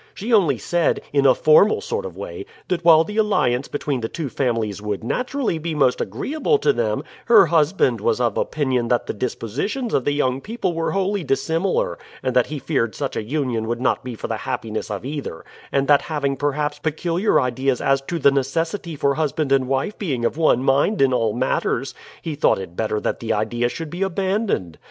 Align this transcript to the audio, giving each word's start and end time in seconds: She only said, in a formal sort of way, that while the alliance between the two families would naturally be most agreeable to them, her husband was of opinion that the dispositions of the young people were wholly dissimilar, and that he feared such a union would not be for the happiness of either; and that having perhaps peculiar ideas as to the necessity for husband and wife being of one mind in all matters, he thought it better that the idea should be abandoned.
She 0.15 0.33
only 0.33 0.57
said, 0.57 1.01
in 1.13 1.27
a 1.27 1.35
formal 1.35 1.79
sort 1.79 2.07
of 2.07 2.17
way, 2.17 2.47
that 2.69 2.83
while 2.83 3.03
the 3.03 3.17
alliance 3.17 3.67
between 3.67 4.01
the 4.01 4.09
two 4.09 4.29
families 4.29 4.81
would 4.81 5.03
naturally 5.03 5.59
be 5.59 5.75
most 5.75 6.01
agreeable 6.01 6.57
to 6.57 6.73
them, 6.73 7.03
her 7.25 7.45
husband 7.45 8.01
was 8.01 8.19
of 8.19 8.35
opinion 8.35 8.87
that 8.87 9.05
the 9.05 9.13
dispositions 9.13 9.93
of 9.93 10.03
the 10.03 10.11
young 10.11 10.41
people 10.41 10.73
were 10.73 10.93
wholly 10.93 11.23
dissimilar, 11.23 11.99
and 12.23 12.35
that 12.35 12.47
he 12.47 12.57
feared 12.57 12.95
such 12.95 13.15
a 13.15 13.21
union 13.21 13.67
would 13.67 13.79
not 13.79 14.03
be 14.03 14.15
for 14.15 14.25
the 14.25 14.37
happiness 14.37 14.89
of 14.89 15.05
either; 15.05 15.45
and 15.71 15.87
that 15.87 16.01
having 16.01 16.35
perhaps 16.35 16.79
peculiar 16.79 17.39
ideas 17.39 17.79
as 17.79 18.01
to 18.01 18.17
the 18.17 18.31
necessity 18.31 18.95
for 18.95 19.13
husband 19.13 19.51
and 19.51 19.67
wife 19.67 19.99
being 19.99 20.25
of 20.25 20.35
one 20.35 20.63
mind 20.63 20.99
in 20.99 21.13
all 21.13 21.31
matters, 21.31 21.93
he 22.23 22.33
thought 22.33 22.57
it 22.57 22.75
better 22.75 22.99
that 22.99 23.19
the 23.19 23.31
idea 23.31 23.69
should 23.69 23.91
be 23.91 24.01
abandoned. 24.01 24.79